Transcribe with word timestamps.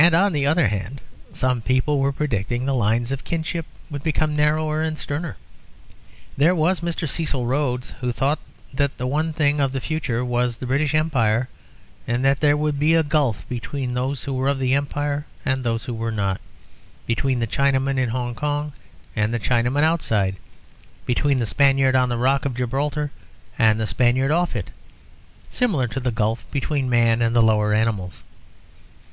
]And 0.10 0.14
on 0.14 0.32
the 0.32 0.46
other 0.46 0.68
hand, 0.68 1.02
some 1.34 1.60
people 1.60 1.98
were 2.00 2.10
predicting 2.10 2.64
that 2.64 2.72
the 2.72 2.78
lines 2.78 3.12
of 3.12 3.22
kinship 3.22 3.66
would 3.90 4.02
become 4.02 4.34
narrower 4.34 4.80
and 4.80 4.98
sterner. 4.98 5.36
There 6.38 6.54
was 6.54 6.80
Mr. 6.80 7.06
Cecil 7.06 7.44
Rhodes, 7.44 7.90
who 8.00 8.10
thought 8.10 8.38
that 8.72 8.96
the 8.96 9.06
one 9.06 9.34
thing 9.34 9.60
of 9.60 9.72
the 9.72 9.80
future 9.80 10.24
was 10.24 10.56
the 10.56 10.64
British 10.66 10.94
Empire, 10.94 11.50
and 12.08 12.24
that 12.24 12.40
there 12.40 12.56
would 12.56 12.78
be 12.78 12.94
a 12.94 13.02
gulf 13.02 13.46
between 13.46 13.92
those 13.92 14.24
who 14.24 14.32
were 14.32 14.48
of 14.48 14.58
the 14.58 14.72
Empire 14.74 15.26
and 15.44 15.62
those 15.62 15.84
who 15.84 15.92
were 15.92 16.10
not, 16.10 16.40
between 17.04 17.38
the 17.38 17.46
Chinaman 17.46 17.98
in 17.98 18.08
Hong 18.08 18.34
Kong 18.34 18.72
and 19.14 19.34
the 19.34 19.38
Chinaman 19.38 19.84
outside, 19.84 20.36
between 21.04 21.38
the 21.40 21.46
Spaniard 21.46 21.94
on 21.94 22.08
the 22.08 22.16
Rock 22.18 22.46
of 22.46 22.54
Gibraltar 22.56 23.10
and 23.58 23.78
the 23.78 23.86
Spaniard 23.86 24.30
off 24.30 24.56
it, 24.56 24.70
similar 25.50 25.86
to 25.88 26.00
the 26.00 26.10
gulf 26.10 26.50
between 26.50 26.88
man 26.88 27.20
and 27.20 27.36
the 27.36 27.42
lower 27.42 27.74
animals. 27.74 28.24